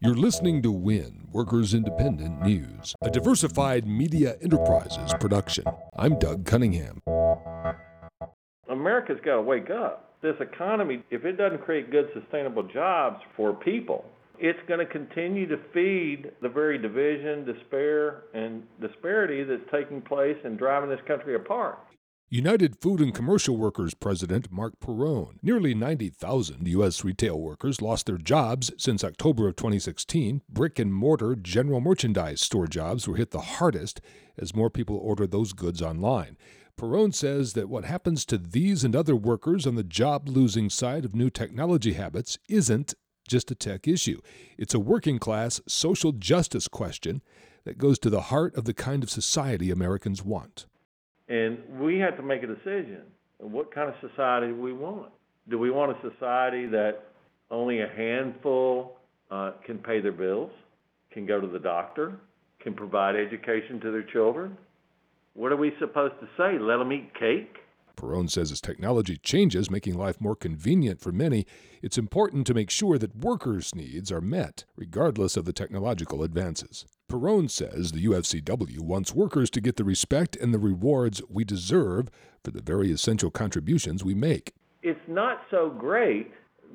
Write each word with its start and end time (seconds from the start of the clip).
You're 0.00 0.14
listening 0.14 0.62
to 0.62 0.72
WIN, 0.72 1.28
Workers 1.30 1.74
Independent 1.74 2.40
News, 2.40 2.94
a 3.02 3.10
diversified 3.10 3.86
media 3.86 4.36
enterprises 4.40 5.12
production. 5.20 5.64
I'm 5.98 6.18
Doug 6.18 6.46
Cunningham. 6.46 7.02
America's 8.70 9.18
got 9.22 9.36
to 9.36 9.42
wake 9.42 9.68
up. 9.68 10.14
This 10.22 10.36
economy, 10.40 11.02
if 11.10 11.26
it 11.26 11.32
doesn't 11.32 11.64
create 11.64 11.90
good, 11.90 12.08
sustainable 12.14 12.62
jobs 12.62 13.20
for 13.36 13.52
people, 13.52 14.06
it's 14.38 14.58
going 14.66 14.80
to 14.80 14.86
continue 14.90 15.46
to 15.48 15.58
feed 15.74 16.30
the 16.40 16.48
very 16.48 16.78
division, 16.78 17.44
despair, 17.44 18.22
and 18.32 18.62
disparity 18.80 19.44
that's 19.44 19.68
taking 19.70 20.00
place 20.00 20.36
and 20.44 20.58
driving 20.58 20.88
this 20.88 21.00
country 21.06 21.34
apart. 21.34 21.78
United 22.30 22.78
Food 22.78 23.00
and 23.00 23.14
Commercial 23.14 23.56
Workers 23.56 23.94
President 23.94 24.52
Marc 24.52 24.78
Perrone. 24.80 25.38
Nearly 25.42 25.74
90,000 25.74 26.68
U.S. 26.68 27.02
retail 27.02 27.40
workers 27.40 27.80
lost 27.80 28.04
their 28.04 28.18
jobs 28.18 28.70
since 28.76 29.02
October 29.02 29.48
of 29.48 29.56
2016. 29.56 30.42
Brick 30.46 30.78
and 30.78 30.92
mortar 30.92 31.34
general 31.34 31.80
merchandise 31.80 32.42
store 32.42 32.66
jobs 32.66 33.08
were 33.08 33.16
hit 33.16 33.30
the 33.30 33.40
hardest 33.40 34.02
as 34.36 34.54
more 34.54 34.68
people 34.68 34.98
order 34.98 35.26
those 35.26 35.54
goods 35.54 35.80
online. 35.80 36.36
Perrone 36.76 37.12
says 37.12 37.54
that 37.54 37.70
what 37.70 37.86
happens 37.86 38.26
to 38.26 38.36
these 38.36 38.84
and 38.84 38.94
other 38.94 39.16
workers 39.16 39.66
on 39.66 39.76
the 39.76 39.82
job 39.82 40.28
losing 40.28 40.68
side 40.68 41.06
of 41.06 41.14
new 41.14 41.30
technology 41.30 41.94
habits 41.94 42.38
isn't 42.46 42.92
just 43.26 43.50
a 43.50 43.54
tech 43.54 43.88
issue. 43.88 44.20
It's 44.58 44.74
a 44.74 44.78
working 44.78 45.18
class 45.18 45.62
social 45.66 46.12
justice 46.12 46.68
question 46.68 47.22
that 47.64 47.78
goes 47.78 47.98
to 48.00 48.10
the 48.10 48.22
heart 48.22 48.54
of 48.54 48.66
the 48.66 48.74
kind 48.74 49.02
of 49.02 49.08
society 49.08 49.70
Americans 49.70 50.22
want. 50.22 50.66
And 51.28 51.58
we 51.78 51.98
have 51.98 52.16
to 52.16 52.22
make 52.22 52.42
a 52.42 52.46
decision. 52.46 53.02
What 53.38 53.72
kind 53.74 53.88
of 53.88 54.10
society 54.10 54.52
we 54.52 54.72
want? 54.72 55.12
Do 55.48 55.58
we 55.58 55.70
want 55.70 55.96
a 55.96 56.10
society 56.10 56.66
that 56.66 57.04
only 57.50 57.80
a 57.80 57.88
handful 57.88 58.96
uh, 59.30 59.52
can 59.64 59.78
pay 59.78 60.00
their 60.00 60.12
bills, 60.12 60.50
can 61.12 61.26
go 61.26 61.40
to 61.40 61.46
the 61.46 61.58
doctor, 61.58 62.14
can 62.60 62.74
provide 62.74 63.14
education 63.16 63.80
to 63.80 63.90
their 63.90 64.02
children? 64.02 64.56
What 65.34 65.52
are 65.52 65.56
we 65.56 65.72
supposed 65.78 66.14
to 66.20 66.26
say? 66.36 66.58
Let 66.58 66.78
them 66.78 66.92
eat 66.92 67.12
cake? 67.18 67.54
Perrone 67.98 68.28
says 68.28 68.52
as 68.52 68.60
technology 68.60 69.16
changes, 69.16 69.72
making 69.72 69.98
life 69.98 70.20
more 70.20 70.36
convenient 70.36 71.00
for 71.00 71.10
many, 71.10 71.44
it's 71.82 71.98
important 71.98 72.46
to 72.46 72.54
make 72.54 72.70
sure 72.70 72.96
that 72.96 73.16
workers' 73.16 73.74
needs 73.74 74.12
are 74.12 74.20
met, 74.20 74.64
regardless 74.76 75.36
of 75.36 75.46
the 75.46 75.52
technological 75.52 76.22
advances. 76.22 76.86
Perrone 77.08 77.48
says 77.48 77.90
the 77.90 78.04
UFCW 78.04 78.78
wants 78.78 79.16
workers 79.16 79.50
to 79.50 79.60
get 79.60 79.74
the 79.74 79.82
respect 79.82 80.36
and 80.36 80.54
the 80.54 80.60
rewards 80.60 81.20
we 81.28 81.42
deserve 81.42 82.08
for 82.44 82.52
the 82.52 82.62
very 82.62 82.92
essential 82.92 83.32
contributions 83.32 84.04
we 84.04 84.14
make. 84.14 84.52
It's 84.84 85.00
not 85.08 85.40
so 85.50 85.68
great 85.68 86.30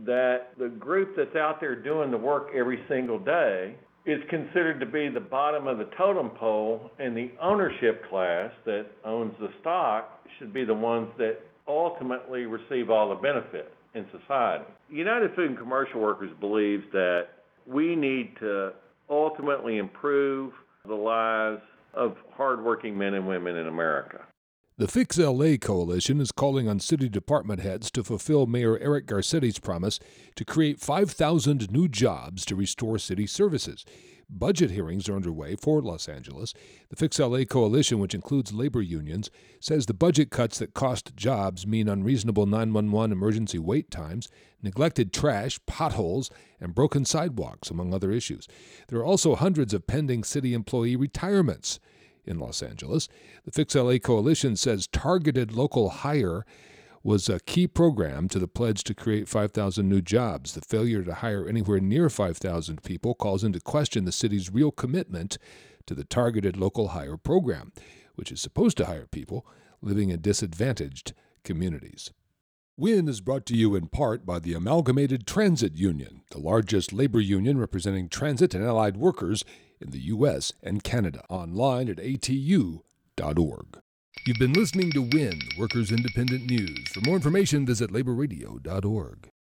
that 0.05 0.49
the 0.59 0.67
group 0.67 1.15
that's 1.15 1.37
out 1.37 1.61
there 1.61 1.75
doing 1.75 2.11
the 2.11 2.17
work 2.17 2.49
every 2.53 2.83
single 2.89 3.19
day 3.19 3.77
is 4.05 4.19
considered 4.29 4.79
to 4.79 4.85
be 4.85 5.09
the 5.09 5.19
bottom 5.19 5.67
of 5.67 5.77
the 5.77 5.87
totem 5.97 6.29
pole, 6.31 6.91
and 6.99 7.15
the 7.15 7.31
ownership 7.41 8.03
class 8.09 8.51
that 8.65 8.85
owns 9.05 9.33
the 9.39 9.49
stock 9.61 10.19
should 10.37 10.53
be 10.53 10.65
the 10.65 10.73
ones 10.73 11.07
that 11.17 11.39
ultimately 11.67 12.45
receive 12.45 12.89
all 12.89 13.09
the 13.09 13.15
benefit 13.15 13.71
in 13.95 14.05
society. 14.11 14.65
United 14.89 15.33
Food 15.35 15.49
and 15.49 15.57
Commercial 15.57 16.01
Workers 16.01 16.31
believes 16.39 16.83
that 16.91 17.27
we 17.65 17.95
need 17.95 18.35
to 18.39 18.73
ultimately 19.09 19.77
improve 19.77 20.51
the 20.85 20.93
lives 20.93 21.61
of 21.93 22.15
hardworking 22.35 22.97
men 22.97 23.13
and 23.13 23.27
women 23.27 23.55
in 23.55 23.67
America. 23.67 24.21
The 24.75 24.87
Fix 24.87 25.19
LA 25.19 25.57
Coalition 25.61 26.19
is 26.19 26.31
calling 26.31 26.67
on 26.67 26.79
city 26.79 27.07
department 27.07 27.61
heads 27.61 27.91
to 27.91 28.03
fulfill 28.03 28.47
Mayor 28.47 28.79
Eric 28.79 29.05
Garcetti's 29.05 29.59
promise 29.59 29.99
to 30.35 30.43
create 30.43 30.79
5,000 30.79 31.71
new 31.71 31.87
jobs 31.87 32.43
to 32.45 32.55
restore 32.55 32.97
city 32.97 33.27
services. 33.27 33.85
Budget 34.27 34.71
hearings 34.71 35.07
are 35.07 35.15
underway 35.15 35.55
for 35.55 35.79
Los 35.79 36.09
Angeles. 36.09 36.55
The 36.89 36.95
Fix 36.95 37.19
LA 37.19 37.43
coalition, 37.43 37.99
which 37.99 38.15
includes 38.15 38.51
labor 38.51 38.81
unions, 38.81 39.29
says 39.59 39.85
the 39.85 39.93
budget 39.93 40.31
cuts 40.31 40.57
that 40.57 40.73
cost 40.73 41.15
jobs 41.15 41.67
mean 41.67 41.87
unreasonable 41.87 42.47
911 42.47 43.11
emergency 43.11 43.59
wait 43.59 43.91
times, 43.91 44.27
neglected 44.63 45.13
trash, 45.13 45.59
potholes, 45.67 46.31
and 46.59 46.73
broken 46.73 47.05
sidewalks, 47.05 47.69
among 47.69 47.93
other 47.93 48.11
issues. 48.11 48.47
There 48.87 48.97
are 48.97 49.05
also 49.05 49.35
hundreds 49.35 49.75
of 49.75 49.85
pending 49.85 50.23
city 50.23 50.55
employee 50.55 50.95
retirements 50.95 51.79
in 52.25 52.39
Los 52.39 52.61
Angeles. 52.61 53.09
The 53.45 53.51
Fix 53.51 53.75
LA 53.75 53.97
coalition 53.97 54.55
says 54.55 54.87
targeted 54.87 55.51
local 55.51 55.89
hire 55.89 56.45
was 57.03 57.27
a 57.27 57.41
key 57.41 57.67
program 57.67 58.29
to 58.29 58.39
the 58.39 58.47
pledge 58.47 58.83
to 58.85 58.93
create 58.93 59.27
5,000 59.27 59.87
new 59.87 60.01
jobs. 60.01 60.53
The 60.53 60.61
failure 60.61 61.03
to 61.03 61.15
hire 61.15 61.47
anywhere 61.47 61.79
near 61.79 62.09
5,000 62.09 62.81
people 62.83 63.13
calls 63.13 63.43
into 63.43 63.59
question 63.59 64.05
the 64.05 64.11
city's 64.11 64.49
real 64.49 64.71
commitment 64.71 65.37
to 65.85 65.93
the 65.93 66.05
targeted 66.05 66.55
local 66.55 66.89
hire 66.89 67.17
program, 67.17 67.73
which 68.15 68.31
is 68.31 68.41
supposed 68.41 68.77
to 68.77 68.85
hire 68.85 69.05
people 69.05 69.45
living 69.81 70.09
in 70.09 70.21
disadvantaged 70.21 71.13
communities. 71.43 72.11
WIN 72.75 73.07
is 73.07 73.21
brought 73.21 73.45
to 73.45 73.55
you 73.55 73.75
in 73.75 73.85
part 73.85 74.25
by 74.25 74.39
the 74.39 74.55
Amalgamated 74.55 75.27
Transit 75.27 75.75
Union, 75.75 76.23
the 76.31 76.39
largest 76.39 76.91
labor 76.91 77.19
union 77.19 77.59
representing 77.59 78.09
transit 78.09 78.55
and 78.55 78.63
allied 78.63 78.97
workers 78.97 79.45
in 79.79 79.91
the 79.91 79.99
U.S. 80.05 80.53
and 80.63 80.83
Canada. 80.83 81.23
Online 81.29 81.87
at 81.87 81.97
atu.org. 81.97 82.81
You've 84.25 84.39
been 84.39 84.53
listening 84.53 84.91
to 84.93 85.03
WIN, 85.03 85.39
Workers 85.55 85.91
Independent 85.91 86.49
News. 86.49 86.87
For 86.91 87.01
more 87.01 87.15
information, 87.15 87.63
visit 87.63 87.91
laborradio.org. 87.91 89.29